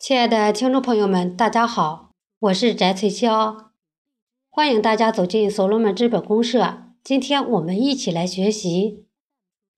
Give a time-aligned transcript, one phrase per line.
[0.00, 3.66] 亲爱的听众朋友们，大家好，我是翟翠霄，
[4.48, 6.84] 欢迎大家走进所罗门资本公社。
[7.04, 9.04] 今天我们一起来学习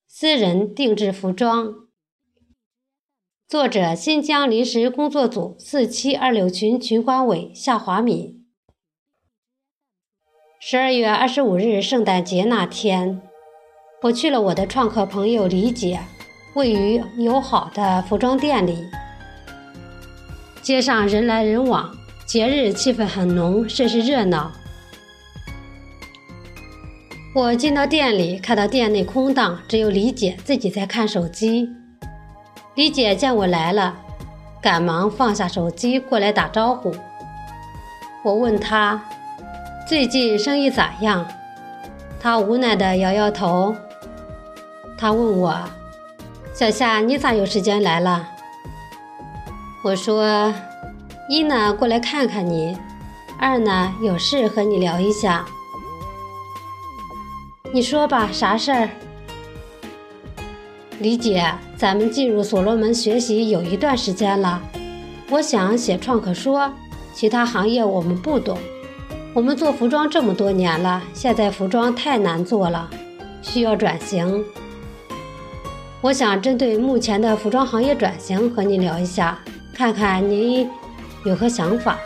[0.07, 1.75] 私人定制服装。
[3.49, 8.47] 作者：新疆临时工作组四七二六群群管委夏华敏。
[10.61, 13.21] 十二月二十五日，圣诞节那天，
[14.03, 15.99] 我去了我的创客朋友李姐
[16.55, 18.87] 位于友好的服装店里。
[20.63, 21.91] 街上人来人往，
[22.25, 24.53] 节日气氛很浓，甚是热闹。
[27.35, 31.69] 我进到店里，看到店内空荡，只有李姐自己在看手机。
[32.77, 33.97] 李姐见我来了，
[34.63, 36.95] 赶忙放下手机过来打招呼。
[38.23, 39.03] 我问她
[39.89, 41.27] 最近生意咋样，
[42.21, 43.75] 她无奈地摇摇头。
[44.97, 45.59] 她问我
[46.55, 48.29] ：“小夏，你咋有时间来了？”
[49.85, 50.55] 我说
[51.29, 52.77] ：“一呢，过来看看你；
[53.37, 55.45] 二呢，有事和你聊一下。
[57.73, 58.89] 你说吧，啥事儿？”
[61.01, 64.63] 李姐，咱们进入所罗门学习有一段时间了，
[65.29, 66.71] 我想写创可说，
[67.13, 68.57] 其他行业我们不懂。
[69.35, 72.89] 我们做服装这么多年了，现在服装太难做了，
[73.43, 74.45] 需要转型。
[76.01, 79.37] 我想针对目前的服装行业转型和你聊一下。
[79.75, 80.69] 看看你
[81.25, 81.99] 有何想法？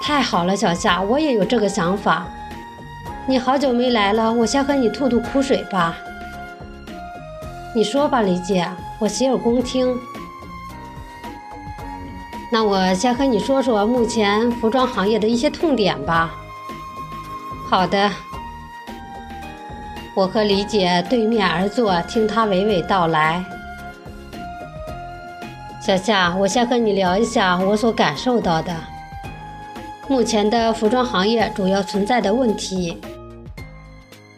[0.00, 2.26] 太好了，小夏，我也有这个想法。
[3.26, 5.96] 你好久没来了，我先和你吐吐苦水吧。
[7.74, 9.96] 你说吧，李姐，我洗耳恭听。
[12.50, 16.34] 那我先和你说说目前服装行业的一些痛点吧。
[17.68, 18.10] 好的。
[20.14, 23.44] 我和李姐对面而坐，听她娓娓道来。
[25.84, 28.72] 小夏，我先和你聊一下我所感受到的
[30.08, 32.96] 目前的服装行业主要存在的问题。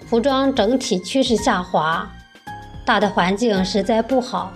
[0.07, 2.11] 服装整体趋势下滑，
[2.87, 4.55] 大的环境实在不好，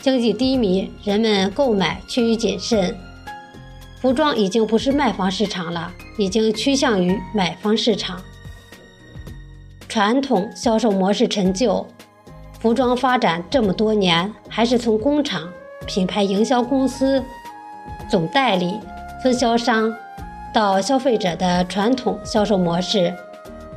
[0.00, 2.96] 经济低迷，人们购买趋于谨慎。
[4.00, 8.18] 服装已经不是卖方市场了，已经趋向于买方市场。
[9.90, 11.86] 传统销售模式陈旧，
[12.60, 15.52] 服装发展这么多年，还是从工厂。
[15.86, 17.22] 品牌营销公司、
[18.08, 18.80] 总代理、
[19.22, 19.94] 分销商
[20.52, 23.14] 到消费者的传统销售模式，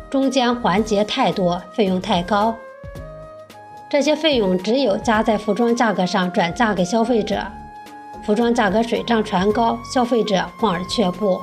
[0.09, 2.55] 中间环节太多，费用太高。
[3.89, 7.41] 这些费用只有加在服装价格上转嫁给消费者，
[8.23, 11.39] 服装价格水涨船高，消费者望而却步，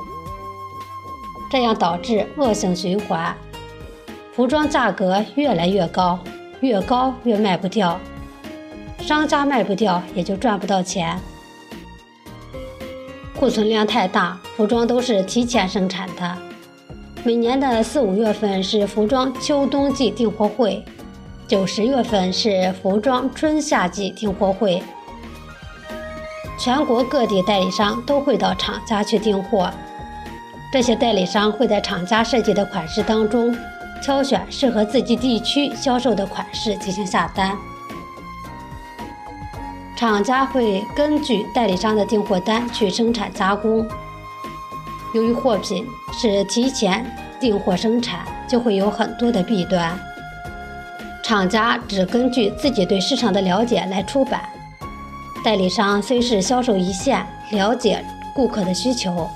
[1.51, 3.35] 这样导致恶性循环，
[4.31, 6.19] 服装价格越来越高，
[6.59, 7.99] 越高越卖不掉。
[9.05, 11.15] 商家卖不掉，也就赚不到钱。
[13.39, 16.35] 库存量太大，服装都是提前生产的。
[17.23, 20.83] 每年的四五月份是服装秋冬季订货会，
[21.47, 24.81] 九十月份是服装春夏季订货会。
[26.57, 29.69] 全国各地代理商都会到厂家去订货，
[30.73, 33.55] 这些代理商会在厂家设计的款式当中，
[34.01, 37.55] 挑选适合自己地区销售的款式进行下单。
[39.95, 43.87] 厂家会根据代理商的订货单去生产加工。
[45.13, 47.05] 由于货品是提前
[47.39, 49.97] 订货生产，就会有很多的弊端。
[51.23, 54.43] 厂家只根据自己对市场的了解来出版。
[55.45, 58.03] 代理商虽是销售一线，了解
[58.35, 59.29] 顾客的需求，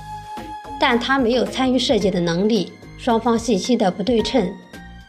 [0.78, 4.52] 但他没有参与设计的能力，双方信息的不对称，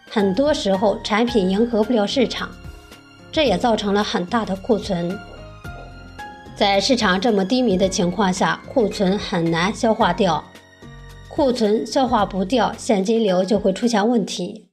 [0.10, 2.50] 很多时候产品迎合不了市场，
[3.34, 5.14] 这也造成了很大的库存。
[6.62, 10.44] 在市场这么低迷的情况下，库存很难消化掉，
[11.28, 14.70] 库存消化不掉，现金流就会出现问题，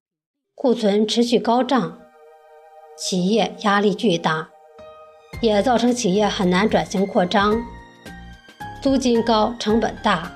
[0.54, 1.96] 库存持续高涨，
[2.98, 4.50] 企业压力巨大，
[5.40, 7.58] 也造成企业很难转型扩张，
[8.82, 10.30] 租金高，成本大，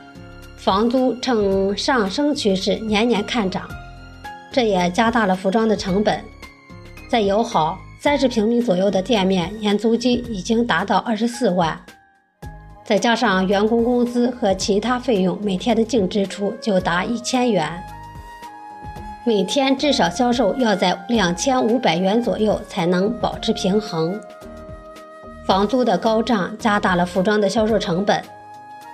[0.56, 3.68] 房租呈上升趋势，年年看涨，
[4.50, 6.24] 这也加大了服装的成本，
[7.10, 7.78] 在友好。
[8.02, 11.80] 三十平米左右的店面，年租金已经达到二十四万，
[12.82, 17.80] 再加上员工工资和其他费用，每天的净支出就达一千元。
[19.22, 24.20] 每天至少销售要在两千五百元左右才能保持平衡。
[25.46, 28.20] 房租的高涨加大了服装的销售成本，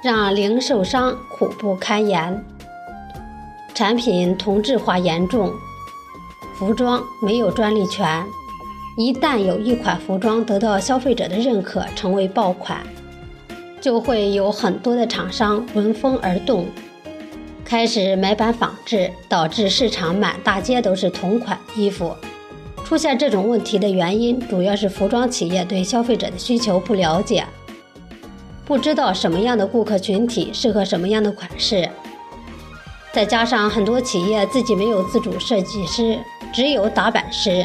[0.05, 2.45] 让零售商苦不堪言。
[3.75, 5.51] 产品同质化严重，
[6.59, 8.23] 服装没有专利权。
[8.99, 12.85] 一旦有一款服装得到消费者的认可，成为爆款，
[13.81, 16.67] 就会有很多的厂商闻风而动，
[17.65, 22.13] 开始买版仿制，导致市场满大街都是同款衣服。
[22.85, 27.47] 出现这种问题的原因，主要是服装企业对消费者的需求不了解，
[28.65, 31.89] 不知道什么样的顾客群体适合什么样的款式。
[33.13, 36.19] 再加上很多企业自己没有自主设计师，
[36.53, 37.65] 只有打版师，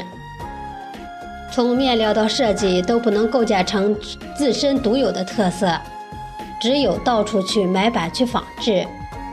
[1.54, 3.96] 从面料到设计都不能构建成
[4.36, 5.72] 自身独有的特色，
[6.60, 8.84] 只有到处去买板去仿制，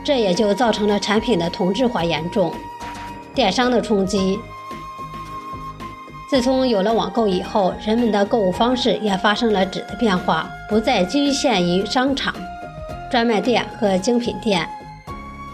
[0.03, 2.53] 这也就造成了产品的同质化严重，
[3.33, 4.37] 电商的冲击。
[6.29, 12.31] 自从有了网购以后，人们的购物方式也发生了质的变化，不再局限于商场、
[13.09, 14.69] 专卖店和精品店。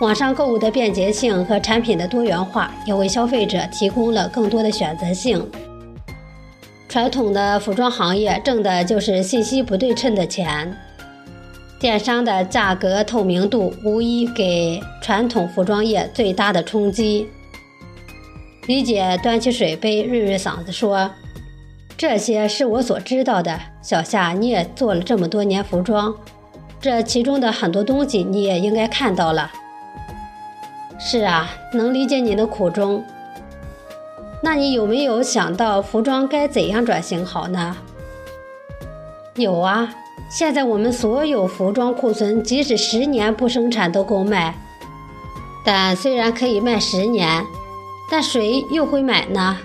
[0.01, 5.49] 网上购物的便捷性和产品的多元化，也为消费者提供了更多的选择性。
[6.89, 10.75] 传统的服装行业挣的就是信息不对称的钱，
[11.79, 17.27] 电商的价格透明度无疑给传统服装业最大的冲击。
[18.67, 21.11] 李姐端起水杯，润润嗓子说
[21.97, 23.59] ：“这些是我所知道的。
[23.81, 26.15] 小夏，你也做了这么多年服装，
[26.79, 29.51] 这其中的很多东西你也应该看到了。
[30.97, 33.03] ”“是啊，能理解你的苦衷。
[34.41, 37.77] 那你有没有想到服装该怎样转型好呢
[39.35, 39.93] ？”“有啊，
[40.29, 44.55] 现在我们所有服装库存，即使十年不生产都够卖。
[45.65, 47.43] 但虽然可以卖十年。”
[48.09, 49.57] 但谁又会买呢？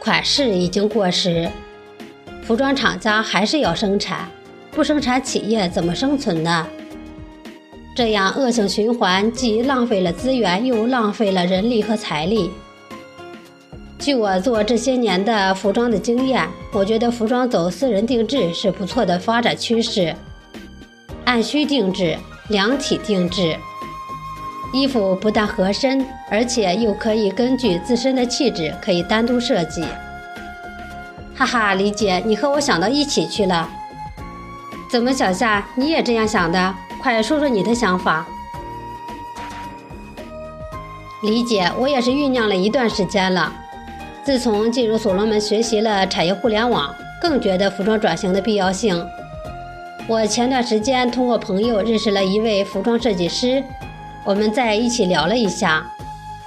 [0.00, 1.48] 款式已经过时，
[2.42, 4.28] 服装厂家还是要生产，
[4.72, 6.66] 不生产企业怎么生存呢？
[7.94, 12.50] 这样恶性循环，既浪费了资源，又浪费了人力和财力。
[14.02, 20.12] 据我做这些年的服装的经验，我觉得服装走私人定制是不错的发展趋势，
[21.24, 22.18] 按需定制、
[22.48, 23.56] 量体定制。
[24.72, 29.84] 衣服不但合身，而且又可以根据自身的气质可以单独设计。
[31.36, 33.70] 哈哈，李姐，你和我想到一起去了。
[34.90, 36.74] 怎么，小夏，你也这样想的？
[37.00, 38.26] 快说说你的想法。
[41.22, 43.60] 李姐，我也是酝酿了一段时间了。
[44.24, 49.04] 自从进入所罗门学习了产业互联网，更觉得服装转型的必要性。
[50.06, 53.62] 我前段时间通过朋友认识了一位服装设计师。
[54.24, 55.84] 我们在一起聊了一下，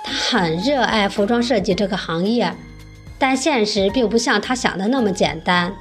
[0.01, 2.54] 他很热爱服装设计这个行业，
[3.19, 5.74] 但现实并不像他想的那么简单。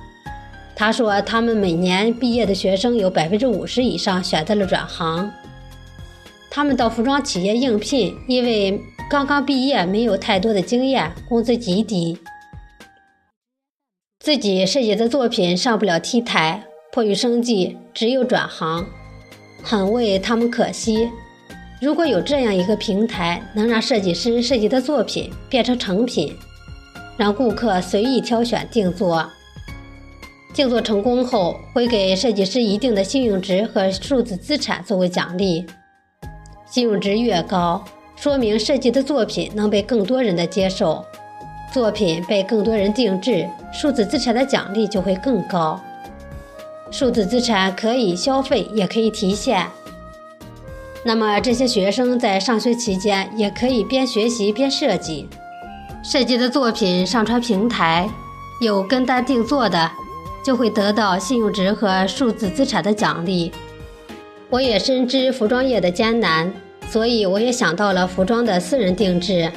[0.75, 5.31] 他说，他们每年毕业的学生有百分之五十以上选择了转行。
[6.50, 12.18] 他们到服装企业应聘，因为刚刚毕业，没有太多的经验，工资极低，
[14.18, 18.86] 自己设计的作品上不了 T 台，迫于生计，只有转行，
[19.62, 21.08] 很为他们可惜。
[21.80, 26.34] 如果有这样一个平台，能让设计师设计的作品变成成品，
[27.16, 29.30] 让顾客随意挑选定做，
[30.54, 35.64] 定做成功后会给设计师一定的信用值和数字资产作为奖励。
[36.66, 37.84] 信用值越高，
[38.16, 41.05] 说明设计的作品能被更多人的接受，
[41.72, 45.81] 作品被更多人定制，数字资产的奖励就会更高。
[46.90, 49.67] 数字资产可以消费，也可以提现。
[51.05, 55.29] 那么这些学生在上学期间也可以边学习边设计，
[56.03, 58.08] 设计的作品上传平台，
[58.60, 59.91] 有跟单定做的，
[60.43, 63.53] 就会得到信用值和数字资产的奖励。
[64.48, 66.50] 我也深知服装业的艰难，
[66.94, 69.51] 所以我也想到了服装的私人定制。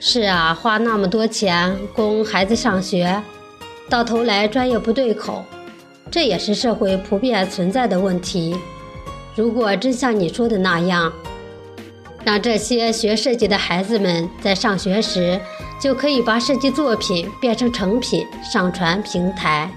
[0.00, 3.22] 是啊，花那么多钱供孩子上学，
[3.88, 5.44] 到头来专业不对口，
[6.10, 8.56] 这也是社会普遍存在的问题。
[9.36, 11.12] 如果真像你说的那样，
[12.24, 15.40] 让这些学设计的孩子们在上学时
[15.80, 19.70] 就可以把设计作品变成成品上传平台，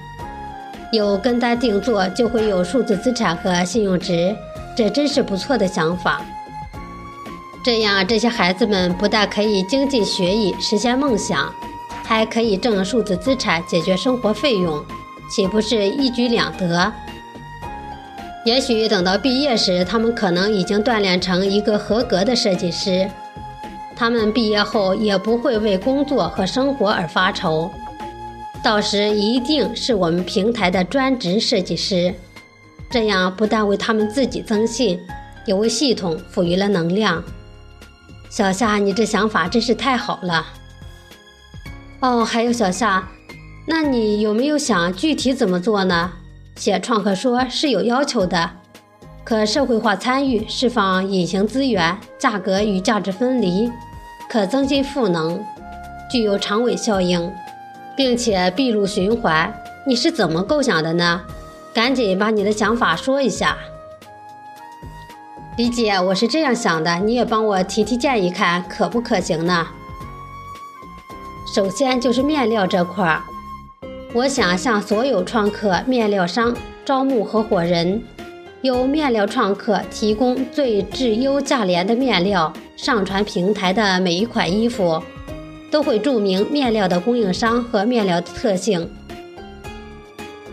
[0.92, 4.36] 有跟单定做就会有数字资产和信用值，
[4.76, 6.22] 这真是不错的想法。
[7.64, 11.54] 这样这些孩子们不但可以精进学艺实现梦想，
[12.04, 14.84] 还可以挣数字资产解决生活费用，
[15.30, 16.92] 岂不是一举两得？
[18.46, 23.10] 也许等到毕业时，他们可能已经锻炼成一个合格的设计师。
[23.96, 27.72] 他们毕业后也不会为工作和生活而发愁，
[28.62, 32.14] 到时一定是我们平台的专职设计师。
[32.94, 35.00] 这样不但为他们自己增信，
[35.48, 37.24] 也为系统赋予了能量。
[38.30, 40.46] 小夏，你这想法真是太好了。
[42.02, 43.08] 哦，还有小夏，
[43.66, 46.12] 那你有没有想具体怎么做呢？
[46.56, 48.52] 写创客说是有要求的，
[49.24, 53.72] 可社会化参与，释放隐形资源，价格与价值分离，
[54.30, 55.44] 可增进赋能，
[56.12, 57.34] 具有长尾效应，
[57.98, 59.52] 并且闭路循环。
[59.88, 61.24] 你是怎么构想的呢？
[61.74, 63.58] 赶紧把你的想法说一下。
[65.58, 69.68] 李姐，我是这样想的，你也帮我提提建议，看可不可行呢？
[71.54, 73.22] 首先就是面料这块儿。
[74.14, 78.04] 我想向所有创客面料商招募合伙人，
[78.62, 85.02] 由面料创客提供最质优价廉的面料，上传平台的每一款衣服
[85.72, 88.92] 都会注明面料的供应商和面料的特性。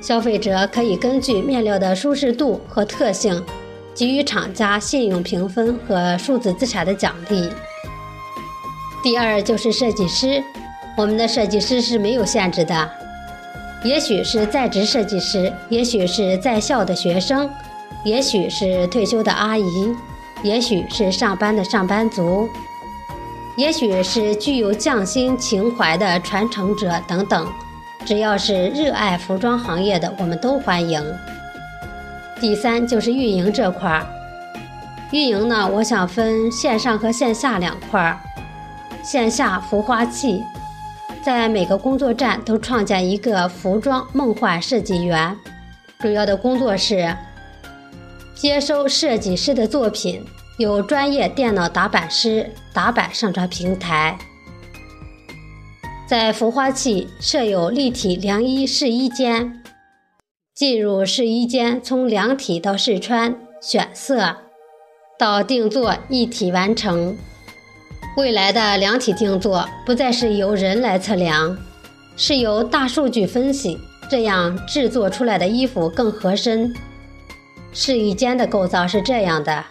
[0.00, 3.42] 消费者可以根据面料的舒适度和特性，
[3.95, 7.50] 给予厂家信用评分和数字资产的奖励。
[9.02, 10.42] 第二就是设计师，
[10.97, 12.90] 我们的设计师是没有限制的。
[13.85, 17.49] 也许是在职设计师，也许是在校的学生，
[18.04, 19.95] 也许是退休的阿姨，
[20.42, 22.49] 也许是上班的上班族，
[23.57, 27.47] 也许是具有匠心情怀的传承者等等。
[28.04, 31.02] 只要是热爱服装行业的，我们都欢迎。
[32.40, 34.07] 第三就是运营这块儿，
[35.12, 38.19] 运营呢，我想分线上和线下两块儿。
[39.02, 40.42] 线下孵化器。
[41.23, 45.37] 在每个工作站都创建一个服装梦幻设计园，
[45.99, 47.14] 主要的工作是
[48.35, 50.25] 接收设计师的作品，
[50.57, 54.16] 有专业电脑打版师打版上传平台。
[56.11, 59.62] 在孵化器设有立体量衣试衣间，
[60.52, 64.37] 进入试衣间，从量体到试穿、选色
[65.17, 67.17] 到定做一体完成。
[68.17, 71.57] 未来的量体定做不再是由人来测量，
[72.17, 73.79] 是由大数据分析，
[74.11, 76.75] 这样制作出来的衣服更合身。
[77.73, 79.64] 试衣间的构造是这样的：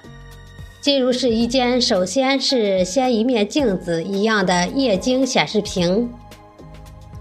[0.79, 6.09] 进入试衣间，首先是先一面镜子一样的液晶显示屏，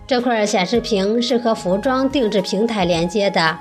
[0.09, 3.59] 这块显示屏是和服装定制平台连接的，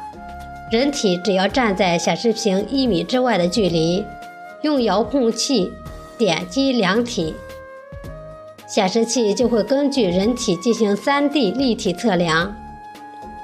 [0.71, 4.01] 人体只要站在显示屏一米之外的距离，
[4.61, 5.69] 用遥控器
[6.17, 7.35] 点击量体。
[8.65, 12.55] 显示器就会根据人体进行 3D 立体测量，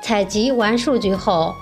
[0.01, 1.53] 采集完数据后，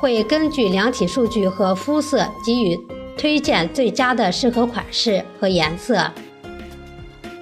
[0.00, 2.80] 会根据量体数据和肤色给予
[3.18, 6.10] 推荐最佳的适合款式和颜色。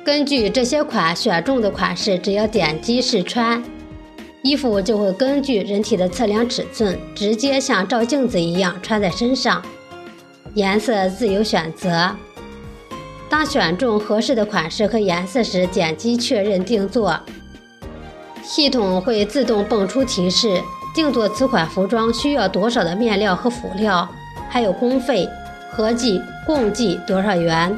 [0.04, 3.64] 根据这些款选中的款式，只要点击试穿，
[4.42, 9.62] 衣服就会根据人体的测量尺寸，直接像照镜子一样穿在身上，
[10.52, 12.14] 颜色自由选择。
[13.30, 17.18] 当选中合适的款式和颜色时，点击确认定做，
[18.42, 20.60] 系统会自动蹦出提示：
[20.94, 24.06] 定做此款服装需要多少的面料和辅料，
[24.50, 25.26] 还有工费，
[25.70, 27.74] 合计共计多少元？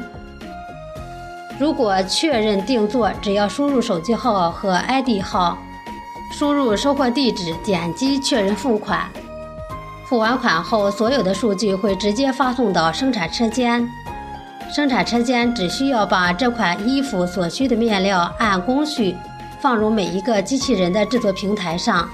[1.59, 5.57] 如果确认定做，只要输入手机号和 ID 号，
[6.31, 9.09] 输入收货地址，点击确认付款。
[10.05, 13.89] 付完款后，所有的数据会直接发送到生产车间。
[14.71, 19.15] 生产车间只需要把这款衣服所需的面料按工序
[19.59, 22.07] 放入每一个机器人的制作平台上，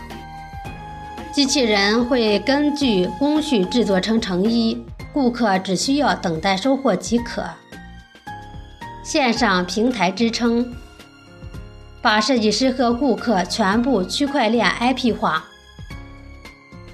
[1.34, 4.82] 机器人会根据工序制作成成衣，
[5.12, 7.44] 顾客只需要等待收货即可。
[9.04, 10.74] 线上平台支撑，
[12.02, 15.44] 把设计师和顾客全部区块链 IP 化。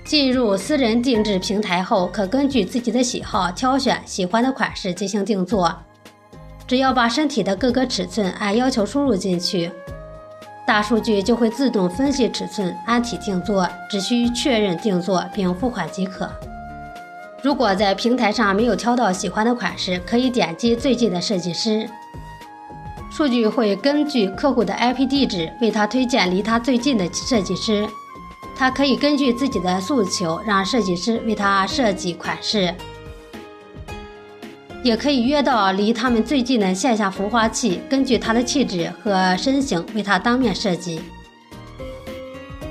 [0.03, 5.71] 进入私人定制平台后，可根据自己的喜好挑选喜欢的款式进行定做。
[6.67, 9.71] 只要把身体的各个尺寸按要求输入进去，
[10.65, 16.27] 大数据就会自动分析尺寸，按体定做，只需确认定做并付款即可。
[17.41, 21.89] 如果在平台上没有挑到喜欢的款式，可以点击最近的设计师，
[23.09, 27.87] 数据会根据客户的 IP 地址为他推荐离他最近的设计师。
[28.55, 32.75] 他可以根据自己的诉求，让设计师为他设计款式，
[34.83, 41.01] 也可以约到离他们最近的线下孵化器，根据他的气质和身形为他当面设计。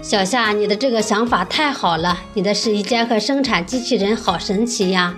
[0.03, 5.15] 小夏，你的这个想法太好了，你的试衣间和生产机器人好神奇呀！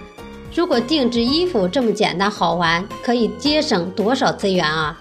[0.55, 5.01] 如果定制衣服这么简单好玩，可以节省多少资源啊？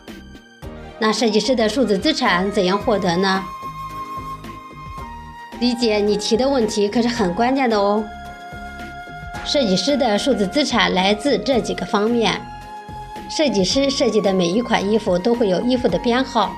[0.99, 3.43] 那设计师的数字资产怎样获得呢？
[5.59, 8.03] 李姐，你提的问题可是很关键的哦。
[9.45, 12.39] 设计师的数字资产来自这几个方面：
[13.29, 16.53] 设计师设计的每一款衣服都会有衣服的编号，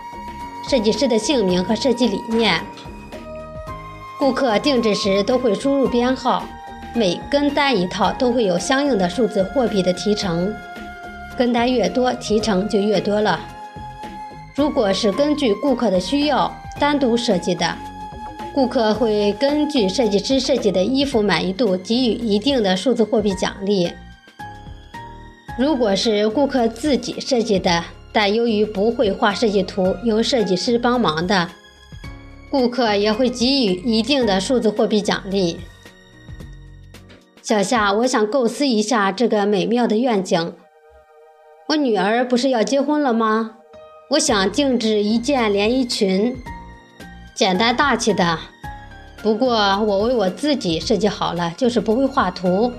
[0.67, 2.60] 设计师的姓名和设计理念，
[4.17, 6.43] 顾客定制时都会输入编号，
[6.95, 10.53] 每跟单一套都会有相应的数字货币的提成，
[11.38, 13.39] 跟单越多，提成就越多了。
[14.55, 17.75] 如果是根据顾客的需要单独设计的，
[18.53, 23.91] 顾客会根据设计师设计的衣服满意度给予一定的数字货币奖励。
[25.58, 31.50] 如果是顾客自己设计的，但由于不会画设计图，由设计师帮忙的，
[32.50, 35.60] 顾客也会给予一定的数字货币奖励。
[37.41, 40.53] 小夏，我想构思一下这个美妙的愿景。
[41.70, 43.58] 我女儿不是要结婚了吗？
[44.12, 46.36] 我想定制一件连衣裙，
[47.34, 48.38] 简单大气的。
[49.24, 52.74] 不过我为我自己设计好了，就是不会画图。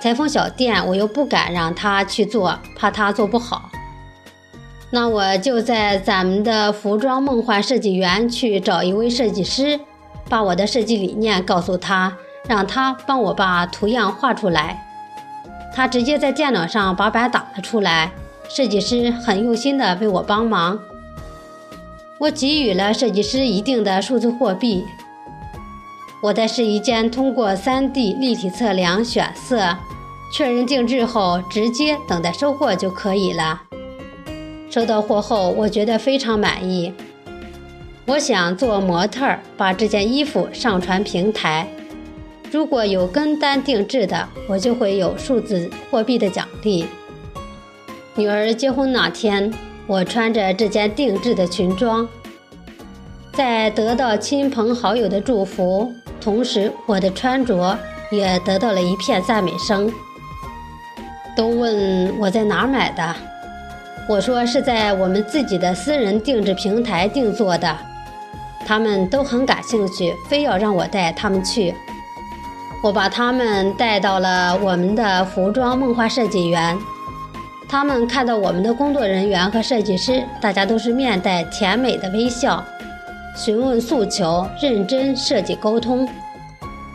[0.00, 3.70] 裁缝小店我又不敢让他去做，怕他做不好。
[4.88, 9.78] 那我就在咱们的服装梦幻设计园去找一位设计师，
[10.30, 12.16] 把我的设计理念告诉他，
[12.48, 14.82] 让他帮我把图样画出来。
[15.74, 18.12] 他直接在电脑上把版打了出来。
[18.48, 20.80] 设计师很用心的为我帮忙，
[22.18, 24.84] 我给予了设计师一定的数字货币。
[26.20, 29.76] 我在试衣间通过 3D 立体测量、选色、
[30.32, 33.62] 确认定制后，直接等待收货就可以了。
[34.68, 36.92] 收到货后，我觉得非常满意。
[38.06, 41.68] 我想做模特，把这件衣服上传平台。
[42.50, 46.86] 如果有跟单定制的，我就会有数字货币的奖励。
[48.18, 49.48] 女儿结婚那天，
[49.86, 52.08] 我穿着这件定制的裙装，
[53.32, 57.78] 在得到亲朋好友的祝福，同时我的穿着
[58.10, 59.88] 也得到了一片赞美声。
[61.36, 63.14] 都问我在哪儿买的，
[64.08, 67.78] 我说是在我们自己的私人定制平台定做的。
[68.66, 71.72] 他们都很感兴趣，非要让我带他们去。
[72.82, 76.76] 我把他们带到了我们的服装梦幻设计园。
[77.68, 82.64] 他们看到我们的工作人员和设计师，大家都是面带甜美的微笑，
[83.36, 86.08] 询问诉求，认真设计沟通，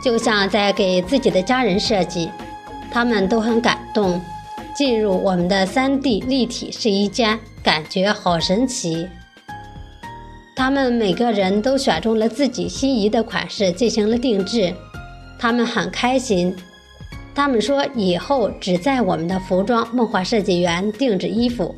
[0.03, 2.31] 就像在给自己的家人设计。
[2.91, 4.19] 他们都很感动。
[4.75, 9.07] 进入我们的 3D 立体试衣间，感觉好神奇。
[10.55, 14.73] 他们每个人都选中了自己心仪的款式进行了定制，
[15.37, 16.55] 他们很开心。
[17.35, 21.75] 他们说以后只在我们的服装梦幻设计园定制衣服，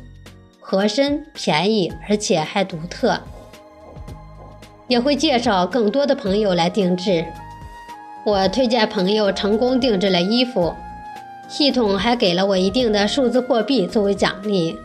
[0.60, 3.18] 合身、便宜，而且还独特。
[4.88, 7.24] 也会介绍更多的朋友来定制。
[8.24, 10.74] 我推荐朋友成功定制了衣服，
[11.48, 14.76] 系统还给了我一定的数字货币作为奖励。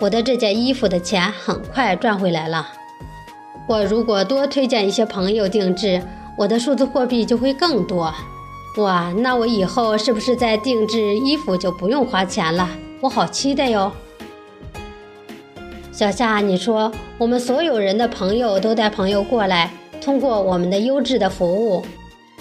[0.00, 2.68] 我的这件衣服的钱很快赚回来了。
[3.66, 6.02] 我如果多推荐一些朋友定制，
[6.36, 8.12] 我的数字货币就会更多。
[8.76, 12.68] 哇，那我以后是不是在定制衣服就不用花钱了？
[13.00, 13.92] 我好期待哟！
[15.92, 21.86] 小夏，你说我们所有人的朋友都带朋友过来，通过我们的优质的服务，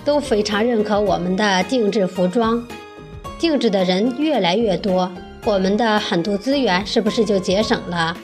[0.03, 2.65] 都非常认可我们的定制服装。
[3.37, 5.11] 定制的人越来越多，
[5.45, 8.17] 我们的很多资源是不是就节省了？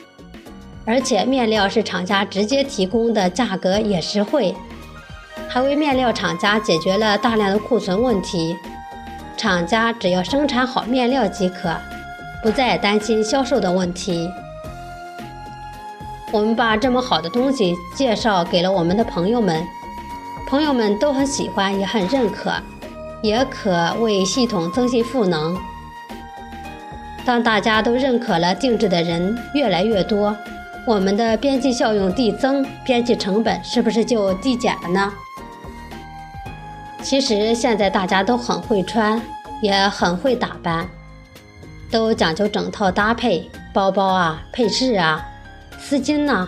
[0.84, 4.56] 而且面料是厂家直接提供的，价格也实惠。
[5.51, 8.55] 还为面料厂家解决了大量的库存问题，
[9.35, 11.75] 厂家只要生产好面料即可，
[12.43, 14.29] 不再担心销售的问题。
[16.31, 19.65] 我们把这么好的东西介绍给了我们的朋友们，
[20.47, 22.53] 朋友们都很喜欢，也很认可，
[23.23, 25.57] 也可为系统增信赋能。
[27.25, 30.38] 当大家都认可了，定制的人越来越多，
[30.85, 35.12] 我们的边际效用递增，边际成本是不是就递减了呢？
[37.01, 39.19] 其实现在大家都很会穿，
[39.62, 40.88] 也很会打扮，
[41.89, 45.25] 都讲究整套搭配，包包啊、配饰啊、
[45.79, 46.47] 丝巾呐，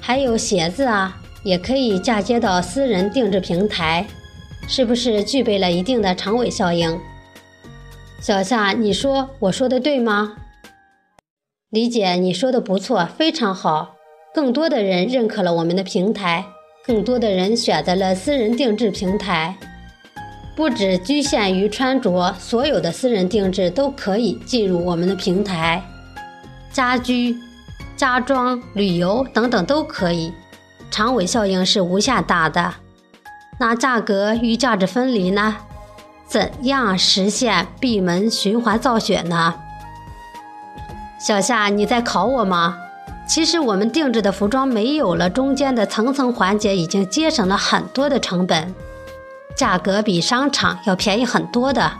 [0.00, 4.06] 还有鞋子啊，也可以嫁接到私人定制平台，
[4.68, 6.98] 是不是具备了一定的长尾效应？
[8.20, 10.36] 小夏，你说我说的对吗？
[11.68, 13.96] 李姐，你说的不错，非常好，
[14.32, 16.46] 更多的人认可了我们的平台，
[16.86, 19.56] 更多的人选择了私人定制平台。
[20.60, 25.82] 不只局限于穿着，所有的私人定制都可以进入我们的平台，
[26.70, 27.34] 家居、
[27.96, 30.34] 家装、旅游等等都可以，
[30.90, 32.74] 长尾效应是无限大的。
[33.58, 35.56] 那价格与价值分离呢？
[36.26, 39.54] 怎样实现闭门循环造血呢？
[41.18, 42.76] 小夏，你在考我吗？
[43.26, 48.74] 其实我们定制的服装没有了中间的层层环节，已经节省了很多的成本，
[49.60, 51.92] 价格比商场要便宜很多的。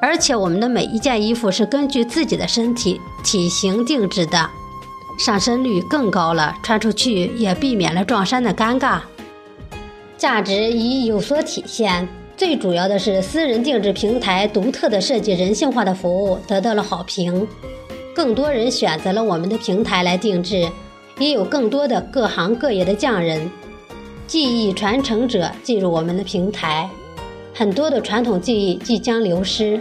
[0.00, 4.48] 而且我们的每一件衣服是根据自己的身体体型定制的，
[5.18, 9.00] 上身率更高了，穿出去也避免了撞衫的尴尬。
[10.16, 17.44] 价值已有所体现，最主要的是私人定制平台独特的设计、人性化的服务得到了好评，
[18.14, 20.70] 更多人选择了我们的平台来定制，
[21.18, 23.50] 也有更多的各行各业的匠人、
[24.32, 26.88] 技艺传承者进入我们的平台。
[27.52, 29.78] 很多的传统技艺即将流失，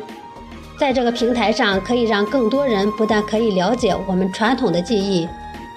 [0.78, 5.26] 在这个平台上，可以让更多人不但可以了解我们传统的技艺，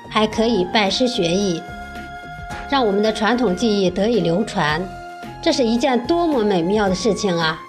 [0.09, 1.63] 还可以拜师学艺，
[2.69, 4.85] 让我们的传统技艺得以流传。
[5.41, 7.63] 这是一件多么美妙的事情啊！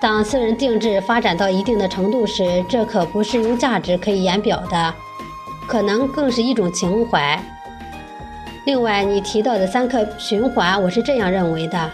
[0.00, 4.94] 当私人定制发展到一定的程度时，这可不是用价值可以言表的，
[5.66, 7.42] 可能更是一种情怀。
[8.68, 11.90] 另外，你提到的三克循环，我是这样认为的。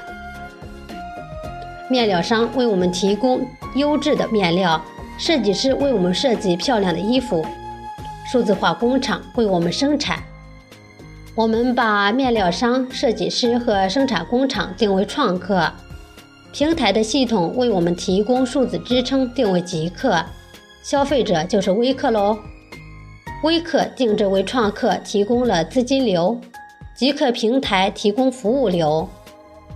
[1.88, 4.84] 面料商为我们提供优质的面料，
[5.16, 7.46] 设计师为我们设计漂亮的衣服，
[8.26, 10.18] 数字化工厂为我们生产。
[11.36, 15.70] 我们把面料商、设计师和生产工厂定为创客，
[16.52, 20.24] 平台的系统为我们提供数字支撑，定为极客，
[20.82, 22.36] 消费者就是微客喽。
[23.44, 26.40] 微客定制为创客，提供了资金流，
[26.94, 29.08] 极客平台提供服务流。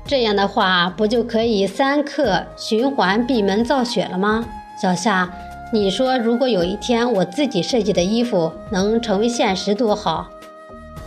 [0.07, 4.47] 这样的话，不就可以三克循环闭门造血了吗？
[4.81, 5.31] 小夏，
[5.73, 10.29] 你说如果有一天我自己设计的衣服能成为现实多好！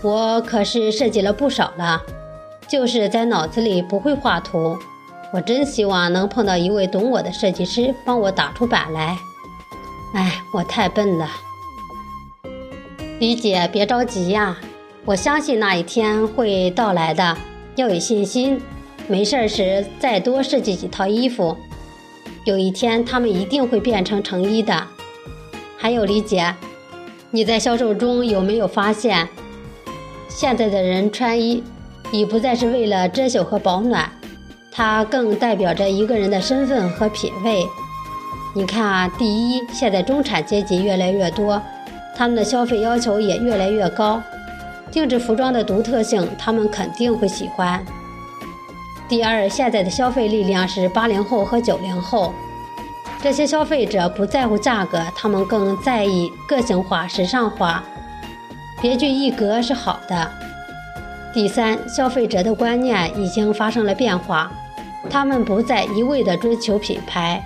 [0.04, 2.02] 我可是设计了不少了，
[2.67, 4.78] 就是在脑子里不会画图。
[5.34, 9.17] 我真希望能碰到一位懂我的设计师，帮我打出版来。
[10.13, 11.30] 哎，我太笨了。
[13.19, 14.58] 李姐，别着急呀，
[15.03, 17.35] 我相信那一天会到来的，
[17.75, 18.61] 要有信心。
[19.07, 21.57] 没事时再多设计几套衣服，
[22.45, 24.87] 有一天他们一定会变成成衣的。
[25.75, 26.53] 还有李姐，
[27.31, 29.27] 你在销售中有没有发现，
[30.29, 31.63] 现在的人穿衣
[32.11, 34.09] 已不再是为了遮羞和保暖，
[34.71, 37.65] 它更代表着一个人的身份和品味。
[38.53, 41.59] 你看啊，第一，现在中产阶级越来越多，
[42.15, 44.21] 他们的消费要求也越来越高，
[44.91, 47.84] 定制服装的独特性，他们肯定会喜欢。
[49.08, 52.34] 第二，现在的消费力量是八零后和九零后，
[53.21, 57.84] 这些消费者不在乎价格，他们更在意个性化、时尚化，
[58.82, 60.32] 别具一格是好的。
[61.34, 64.51] 第三，消费者的观念已经发生了变化，
[65.10, 67.41] 他们不再一味地追求品牌，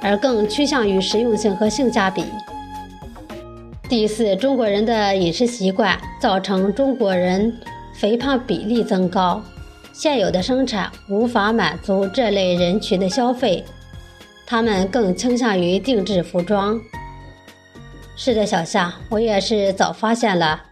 [0.00, 2.24] 而更趋向于实用性和性价比。
[3.88, 7.58] 第四，中国人的饮食习惯造成中国人
[7.94, 9.42] 肥胖比例增高。
[9.94, 13.64] 现有的生产无法满足这类人群的消费，
[14.46, 16.78] 他们更倾向于定制服装。
[18.14, 20.64] 是的，小夏，我也是早发现了，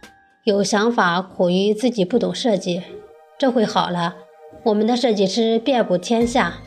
[0.44, 2.82] 有想法苦于自己不懂设计，
[3.38, 4.14] 这回好了，
[4.62, 6.58] 我们的设计师遍布天下，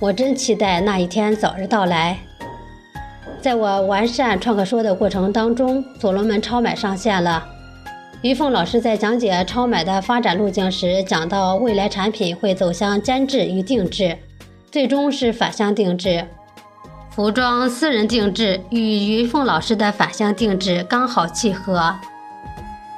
[0.00, 2.18] 我真期待那一天早日到来。
[3.44, 7.46] 在我完善创客说的过程当中，所罗门超买上线了。
[8.22, 14.16] 于凤老师在讲解超买的发展路径时，讲到未来产品会走向监制与定制，
[14.70, 16.26] 最终是反向定制。
[17.10, 21.94] 服装私人定制与于凤老师的反向定制刚好契合。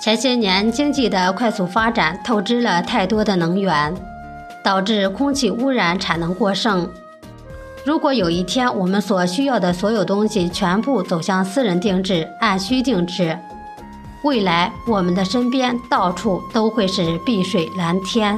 [0.01, 3.93] 前些年经济的快速发展透支了太多的能源，
[4.63, 6.89] 导致空气污染产能过剩。
[7.87, 13.39] 如果有一天我们所需要的所有东西全部走向私人定制、按需定制，
[14.25, 18.37] 未来，我们的身边到处都会是碧水蓝天。